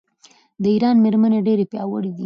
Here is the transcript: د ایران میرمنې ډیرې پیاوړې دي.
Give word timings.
د 0.61 0.63
ایران 0.73 0.95
میرمنې 1.05 1.39
ډیرې 1.47 1.65
پیاوړې 1.71 2.11
دي. 2.17 2.19